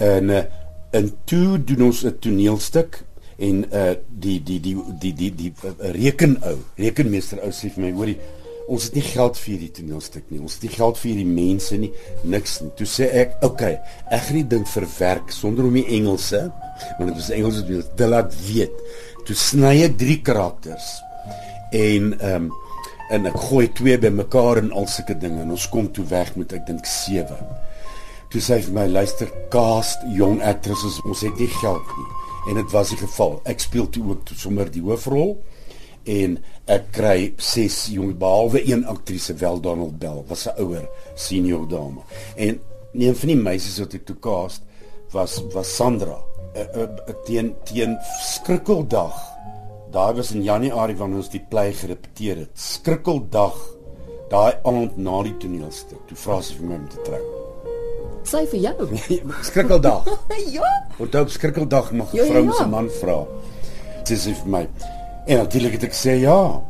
[0.02, 0.46] En uh,
[0.96, 3.02] en toe doen ons 'n toneelstuk
[3.36, 7.92] en uh die die die die die die uh, rekenou, rekenmeester ou sê vir my,
[7.92, 8.16] hoorie,
[8.66, 10.40] ons het nie geld vir hierdie toneelstuk nie.
[10.42, 11.90] Ons het nie geld vir hierdie mense nie,
[12.24, 12.70] niks nie.
[12.78, 13.74] Toe sê ek, "Oké, okay,
[14.10, 16.50] ek gaan die ding verwerk sonder om die Engelse,
[16.98, 18.74] want dit was Engels wat te laat weet."
[19.26, 20.86] Toe sny ek drie karakters
[21.74, 22.52] en ehm um,
[23.06, 26.50] en ek gooi twee bymekaar en al sulke dinge en ons kom toe weg met
[26.56, 27.36] ek dink 7.
[28.32, 32.06] Toe sê hy vir my luister cast jong aktrisses ons het nie geld nie
[32.50, 33.38] en dit was die geval.
[33.46, 35.36] Ek speel toe ook toe sommer die hoofrol
[36.16, 36.38] en
[36.70, 42.02] ek kry 6 jong behalwe een aktrise wel Donald Bell was 'n ouer senior dame.
[42.34, 42.58] En
[42.94, 44.62] een van die meisies wat ek toe cast
[45.10, 46.25] was was Sandra
[46.56, 49.16] uh, uh, teen teen skrikkeldag.
[49.92, 52.52] Daai was in Januarie wanneer ons die play gerepeteer het.
[52.58, 53.56] Skrikkeldag
[54.30, 56.02] daai aand na die toneelstuk.
[56.08, 57.24] Toe vra sy vir my om te trou.
[58.26, 58.88] Sy vir jou.
[59.50, 60.08] skrikkeldag.
[60.56, 60.70] ja.
[60.98, 62.52] Onthou op skrikkeldag mag 'n Ja, ja, vrou ja.
[62.52, 63.18] se man vra.
[64.06, 64.64] Dis is vir my.
[65.26, 66.62] En natuurlik het ek gesê ja.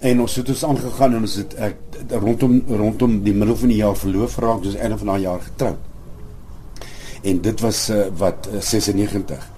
[0.00, 1.76] En ons het ons aangegaan en ons het ek
[2.10, 5.89] rondom rondom die middel van die jaar verloof geraak, dus einde van daai jaar getroud.
[7.22, 9.50] En dit was uh, wat uh, 96.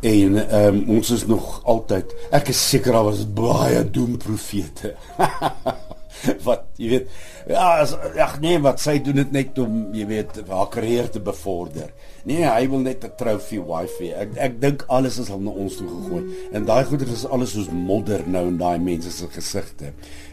[0.00, 4.94] En ehm um, ons is nog altyd ek is seker daar was baie doemprofete.
[6.46, 7.08] wat jy weet
[7.48, 7.84] ja
[8.24, 11.90] ag nee wat sy doen dit net om jy weet haar karier te bevorder.
[12.26, 14.12] Nee, hy wil net 'n trofee wife.
[14.12, 16.24] Ek ek dink alles is al na ons toe gegooi.
[16.52, 19.92] En daai goeder is alles soos modder nou in daai mense se gesigte.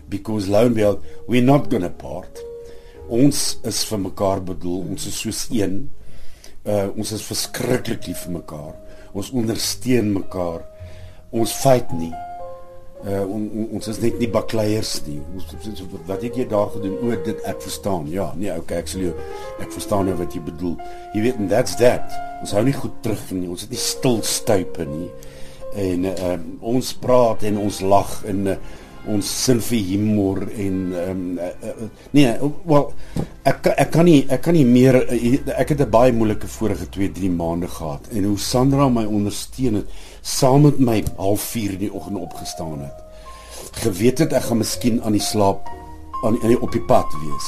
[0.10, 2.43] Because Loneville, we're not going to part.
[3.08, 4.89] Ons is vir mekaar bedoel.
[4.89, 5.89] Ons is soos een.
[6.63, 8.76] Uh ons is verskriklik lief vir mekaar.
[9.12, 10.62] Ons ondersteun mekaar.
[11.36, 12.13] Ons fight nie.
[13.04, 15.17] Uh on, on, ons is net nie bakleiers nie.
[15.36, 16.95] Ons wat het jy daar gedoen?
[17.04, 18.08] O, dit ek verstaan.
[18.08, 19.12] Ja, nee, okay, ek sê jy
[19.60, 20.78] ek verstaan nou wat jy bedoel.
[21.12, 22.15] Jy weet en that's that.
[22.39, 23.49] Ons hou nie goed terug nie.
[23.52, 25.10] Ons het nie stil stuipe nie.
[25.84, 26.38] En uh
[26.76, 28.58] ons praat en ons lag en uh,
[29.08, 32.32] ons sin vir humor en ehm um, uh, uh, nee,
[32.66, 32.86] wel
[33.44, 36.88] ek ek kan nie ek kan nie meer uh, ek het 'n baie moeilike vorige
[36.89, 39.88] 2, 3 maande gehad en hoe Sandra my ondersteun het
[40.22, 42.98] saam met my half 4 in die oggend opgestaan het.
[43.84, 45.68] Geweet het ek gaan miskien aan die slaap
[46.24, 47.48] aan die, op die pad wees.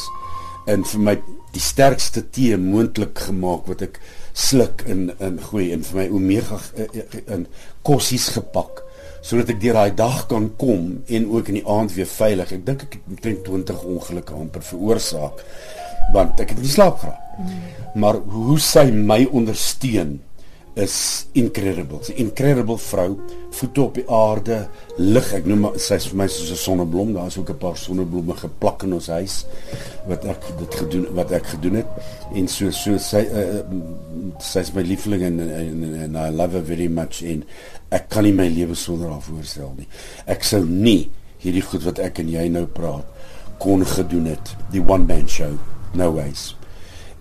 [0.67, 1.15] En vir my
[1.55, 4.01] die sterkste tee moontlik gemaak wat ek
[4.33, 6.59] sluk in in gooi en vir my omega
[7.31, 7.47] in
[7.87, 8.84] kossies gepak
[9.25, 12.51] sodat ek deur daai dag kan kom en ook in die aand weer veilig.
[12.59, 15.41] Ek dink ek het omtrent 20 ongelukke amper veroorsaak
[16.13, 17.21] want ek het nie slaap geraak.
[17.41, 17.61] Mm.
[18.01, 20.19] Maar hoe sy my ondersteun
[20.75, 20.95] is
[21.39, 22.01] incredible.
[22.03, 23.15] Sy incredible vrou,
[23.55, 24.57] voete op die aarde,
[24.99, 25.29] lig.
[25.37, 27.13] Ek noem sy is vir my soos 'n sonneblom.
[27.15, 29.45] Daar is ook 'n paar sonneblomme geplak in ons huis
[30.07, 31.87] wat ek dit gedoen wat ek gedoen het.
[32.33, 33.63] En so so sy uh,
[34.39, 37.43] sy is my liefling en en en I love her very much en
[37.93, 39.87] ek kan nie my lewe sonder haar voorstel nie.
[40.25, 41.09] Ek sou nie
[41.43, 43.05] hierdie goed wat ek en jy nou praat
[43.61, 44.55] kon gedoen het.
[44.73, 45.53] Die one man show.
[45.95, 46.55] No ways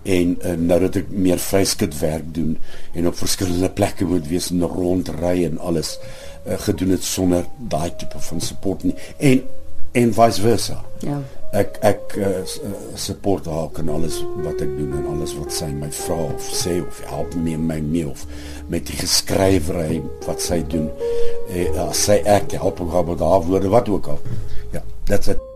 [0.05, 2.53] en uh, nou dat ek meer vryskut werk doen
[2.93, 7.89] en op verskillende plekke moet wees en rondry en alles uh, gedoen het sonder daai
[7.97, 9.41] tipe van support nie en
[9.95, 10.81] en vice versa.
[10.99, 11.21] Ja.
[11.55, 12.43] Ek ek uh,
[12.99, 16.75] support haar kan alles wat ek doen en alles wat sy my vra of sê
[16.83, 18.25] of help my my mee of
[18.71, 20.91] met die geskrywery wat sy doen.
[21.47, 24.23] Eh uh, sy ek help haar met haar woorde wat ook al.
[24.75, 25.54] Ja, that's it.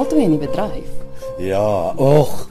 [0.00, 0.88] Albei in die bedryf.
[1.40, 2.46] Ja, och,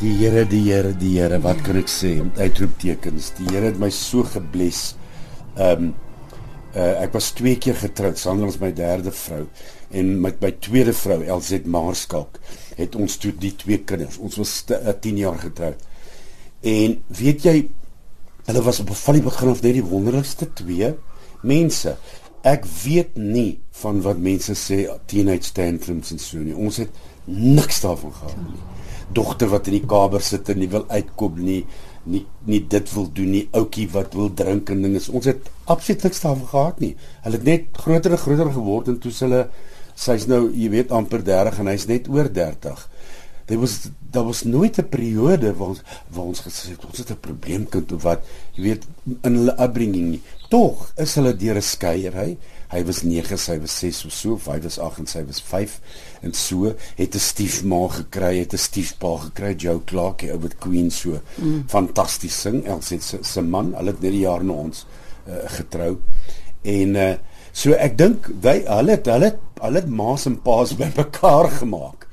[0.00, 2.16] die Here, die Here, die Here, wat kan ek sê?
[2.38, 3.34] Uitroeptekens.
[3.38, 4.94] Die Here het my so gebless.
[5.58, 5.94] Ehm um,
[6.74, 9.44] uh, ek was twee keer getroud, Sandra is my derde vrou
[9.94, 12.40] en met my tweede vrou, Elzet Maarskalk,
[12.74, 14.16] het ons toe die twee kinders.
[14.18, 14.80] Ons was 10
[15.12, 15.84] uh, jaar getroud.
[16.66, 17.54] En weet jy,
[18.48, 20.90] hulle was op 'n van die begin af net die wonderlikste twee
[21.46, 21.94] mense
[22.44, 26.54] ek weet nie van wat mense sê teenage tantrums en so nie.
[26.54, 26.92] Ons het
[27.24, 28.62] niks daarvan gehad nie.
[29.16, 31.62] Dogter wat in die kamer sit en nie wil uitkom nie,
[32.04, 35.00] nie nie dit wil doen nie, ouetjie wat wil drink en dinge.
[35.08, 36.92] Ons het absoluut niks daarvan gehad nie.
[37.24, 39.46] Hulle het net groter en groter geword en toe hulle
[39.94, 42.88] sy's nou, jy weet, amper 30 en hy's net oor 30.
[43.44, 43.78] Daar was
[44.14, 47.92] daar was nooit 'n periode waar ons waar ons gesê het ons het 'n probleemkind
[47.92, 48.20] of wat,
[48.54, 48.82] jy weet,
[49.22, 50.20] in hulle upbringing.
[50.54, 52.36] Tog is hulle deur 'n skeiery.
[52.70, 55.40] Hy was 9, sy was 6 of so, of hy was 8 en sy was
[55.42, 55.80] 5
[56.22, 60.90] en so het 'n stiefma gekry, het 'n stiefpa gekry, Joe Clark, hy oud Queen
[60.90, 61.18] so.
[61.38, 61.64] Mm.
[61.66, 64.86] Fantasties sing, Elsie se se man, hulle het net 'n jaar na ons
[65.26, 65.98] uh, getrou.
[66.62, 67.14] En uh,
[67.52, 72.06] so ek dink hy hulle het hulle hulle het ma's en pa's bymekaar gemaak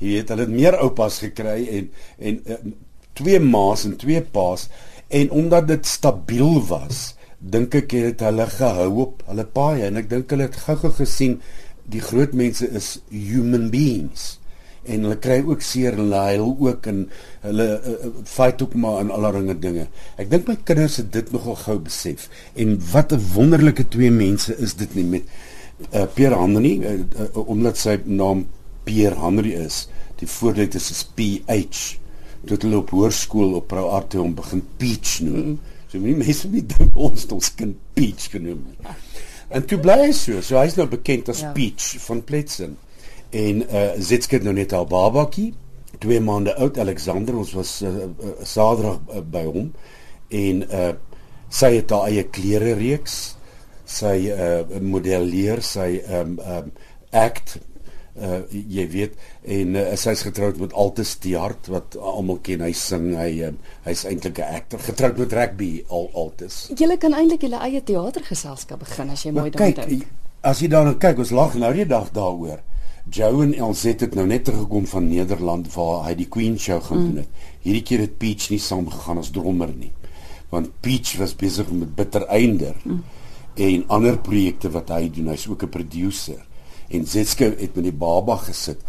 [0.00, 2.60] jy weet hulle het meer oupas gekry en en uh,
[3.16, 4.68] twee ma's en twee pa's
[5.08, 7.15] en omdat dit stabiel was
[7.52, 11.38] dink ek het hulle gehou op hulle paai en ek dink hulle het gou-gou gesien
[11.86, 14.36] die groot mense is human beings
[14.86, 17.02] en hulle kry ook seer en hulle huil ook en
[17.44, 19.86] hulle uh, fight ook maar in allerlei dinge.
[20.20, 22.28] Ek dink my kinders het dit nogal gou besef.
[22.54, 25.24] En wat 'n wonderlike twee mense is dit nie met
[25.92, 26.94] uh, Pierre Henry uh,
[27.26, 28.46] uh, omdat sy naam
[28.84, 29.88] Pierre Henry is.
[30.22, 31.98] Die voorletters is PH.
[32.46, 35.58] Toe hulle op hoërskool op Pro Arte om begin Peach noem.
[35.90, 38.96] So mense mense nie dink ons het ons kind Peach genoem nie.
[39.54, 40.42] En toe bly hy so.
[40.42, 41.52] So hy's nou bekend as ja.
[41.54, 42.74] Peach van Pletsen.
[43.36, 45.52] En uh Zetske nou net al babakie,
[46.02, 49.70] 2 maande oud Alexander, ons was uh, uh, Saterdag uh, by hom
[50.34, 50.92] en uh
[51.46, 53.36] sy het haar eie klere reeks.
[53.86, 56.72] Sy uh modelleer, sy um um
[57.14, 57.58] act
[58.16, 63.10] Uh jy weet en uh, sy's getroud met Altus Tiart wat almal ken hy sing
[63.12, 63.50] hy uh,
[63.84, 66.70] hy's eintlik 'n akter getroud met rugby al Altus.
[66.72, 70.06] Julle kan eintlik julle eie teatergeselskap begin as jy mooi daaraan dink.
[70.40, 72.62] As jy daarna kyk, ons lag nou die dag daaroor.
[73.10, 76.98] Joe en Elzet het nou net teruggekom van Nederland waar hy die Queen show gaan
[76.98, 77.06] mm.
[77.06, 77.44] doen het.
[77.62, 79.92] Hierdie keer het Peach nie saam gegaan as drummer nie.
[80.50, 83.02] Want Peach was besig met Bitter Einder mm.
[83.54, 85.30] en ander projekte wat hy doen.
[85.30, 86.42] Hy's ook 'n producer.
[86.88, 88.82] En Zetske het met die baba gesit.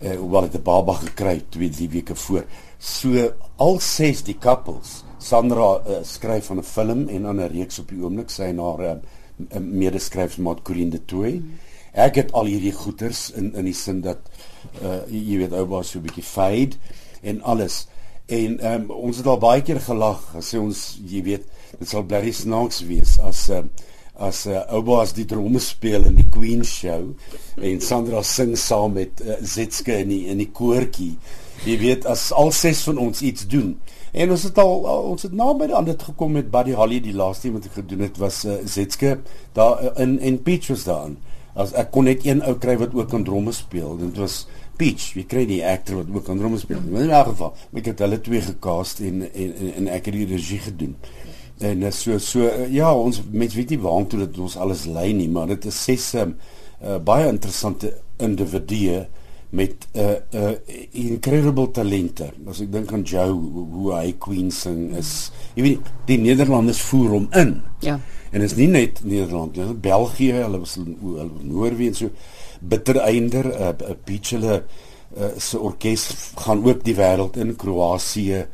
[0.00, 2.44] Uh hoewel hy 'n baba gekry twee drie weke voor.
[2.78, 5.04] So al ses die couples.
[5.18, 8.58] Sandra uh, skryf van 'n film en aan 'n reeks op die oomblik sy en
[8.58, 11.32] haar uh, medeskryfsmaat Corinne de Toey.
[11.32, 11.58] Mm
[11.94, 14.30] ek het al hierdie goeters in in die sin dat
[14.82, 16.76] uh jy weet ou was so 'n bietjie fade
[17.22, 17.86] en alles
[18.26, 21.44] en um, ons het al baie keer gelag gesê ons jy weet
[21.78, 23.62] dit sal bly snaaks wees as uh,
[24.14, 27.14] as uh, ou was die drome speel in die Queen show
[27.56, 31.16] en Sandra sing saam met uh, Zetske in die in die koortjie
[31.64, 33.74] jy weet as al ses van ons iets doen
[34.14, 37.48] en ons het al ons het naby aan dit gekom met Buddy Holly die laaste
[37.48, 39.18] een wat ek gedoen het was uh, Zetske
[39.58, 41.18] daar uh, in in Peach was daarin
[41.54, 43.96] as ek kon net een ou kry wat ook kan dromme speel.
[44.00, 44.44] Dit was
[44.78, 45.12] Peach.
[45.14, 46.80] Wie kry die akteur wat ook kan dromme speel?
[46.82, 50.26] In 'n geval, ek het hulle twee gekast en en en, en ek het die
[50.26, 50.96] regie gedoen.
[51.58, 55.12] En uh, so so uh, ja, ons mens weet nie waartoe dit ons alles lei
[55.12, 56.34] nie, maar dit is ses um,
[56.82, 59.04] uh, baie interessante individue
[59.54, 60.54] met 'n uh, uh,
[60.90, 62.32] incredible talente.
[62.50, 67.10] As ek dink aan Joe hoe hy Queen sing is, jy weet die Nederlanders voer
[67.10, 67.62] hom in.
[67.80, 68.00] Ja.
[68.32, 72.10] En dit is nie net Nederland nie, België, hulle was hulle Noorwe en so
[72.60, 74.64] bitter einder 'n uh, uh, beach hulle
[75.16, 78.46] uh, se orkes gaan ook die wêreld in Kroasie, uh,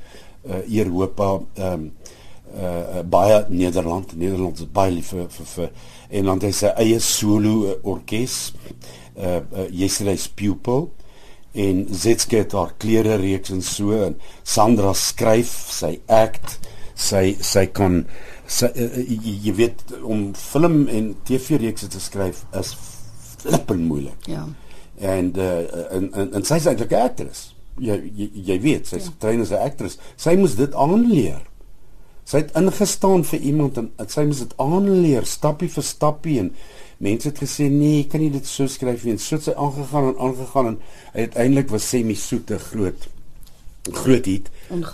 [0.68, 1.92] Europa, ehm um,
[2.54, 5.70] uh, baie Nederland, Nederland is baie lief vir vir, vir
[6.10, 8.52] en dan hy sy eie solo uh, orkes.
[9.16, 10.88] Uh, uh yesterday's pupil
[11.52, 14.14] en Zetske het haar klere reeks en so en
[14.46, 16.60] Sandra skryf sy act
[16.94, 18.04] sy sy kan
[18.46, 22.74] sy, uh, jy weet om film en TV reekse te skryf is
[23.40, 24.28] flippend moeilik.
[24.30, 24.46] Ja.
[25.00, 27.54] En uh en en, en sy's eintlik 'n aktris.
[27.80, 29.12] Jy, jy jy weet, sy's ja.
[29.14, 29.98] getrain as 'n aktris.
[30.16, 31.49] Sy moes dit aanleer.
[32.30, 36.52] Sy het ingestaan vir iemand en sy moes dit aanleer stappie vir stappie en
[37.02, 39.16] mense het gesê nee, kan nie dit so skryf nie.
[39.16, 40.78] En so het sy aangegaan en aangegaan en
[41.16, 43.08] uiteindelik was sy my soete groot
[43.96, 44.50] groot hit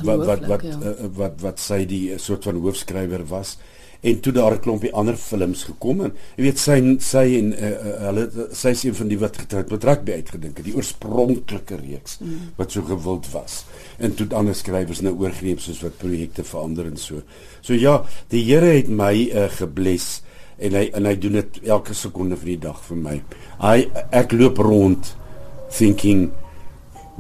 [0.07, 0.77] wat wat wat, ja.
[0.79, 3.57] uh, wat wat sy die uh, soort van hoofskrywer was
[4.01, 7.71] en toe daar 'n klompie ander films gekom en jy weet sy sy en uh,
[7.71, 11.77] uh, hulle sy is een van die wat getrek met rugby uitgedink het die oorspronklike
[11.77, 12.19] reeks
[12.57, 13.65] wat so gewild was.
[13.99, 17.23] En toe ander skrywers nou oorgeneem soos wat projekte verander en so.
[17.61, 20.23] So ja die Here het my uh, gebless
[20.59, 23.21] en hy en hy doen dit elke sekonde van die dag vir my.
[23.61, 25.17] Hy ek loop rond
[25.73, 26.31] thinking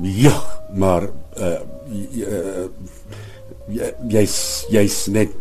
[0.02, 0.36] ja
[0.76, 1.08] maar
[1.40, 1.60] uh,
[3.68, 5.34] jy's jy's net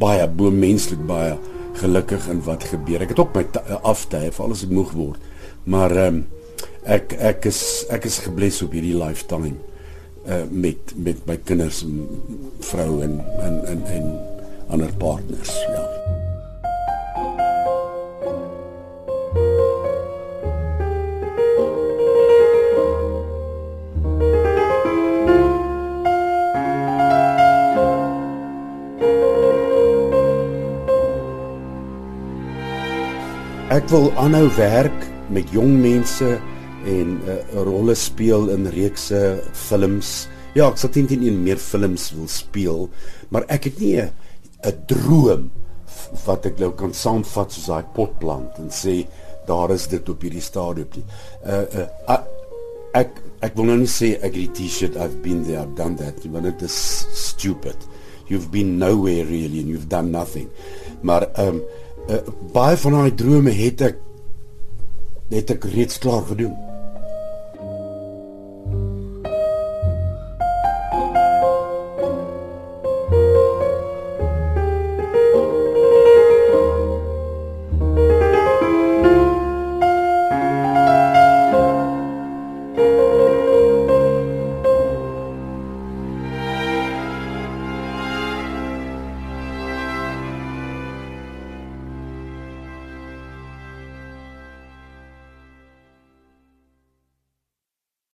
[0.00, 1.36] baie bo menslik baie
[1.78, 3.04] gelukkig in wat gebeur.
[3.04, 3.44] Ek het ook my
[3.86, 5.30] aftye vir alles ek moeg word.
[5.68, 6.26] Maar ehm um,
[6.88, 7.60] ek ek is
[7.92, 9.54] ek is gebless op hierdie lifetime
[10.28, 12.06] uh met met my kinders en
[12.70, 14.08] vrou en en en en
[14.68, 16.07] ander partners, ja.
[33.68, 36.24] Ek wil aanhou werk met jong mense
[36.88, 40.28] en 'n uh, eh, rolle speel in reekse films.
[40.56, 42.88] Ja, ek sal teen teen meer films wil speel,
[43.28, 44.10] maar ek het nie 'n
[44.88, 45.50] droom
[46.24, 49.06] wat ek nou kan saamvat soos daai potplant en sê
[49.46, 51.04] daar is dit op hierdie stadium nie.
[51.44, 52.24] Uh, uh uh
[52.94, 55.96] ek ek wil nou nie sê ek het die T-shirt I've been there I've done
[55.96, 57.76] that want it is stupid.
[58.28, 60.48] You've been nowhere really and you've done nothing.
[61.02, 61.60] Maar um
[62.08, 62.20] uh,
[62.52, 64.04] baie van daai drome het ek
[65.28, 66.67] het ek reeds klaar gedoen.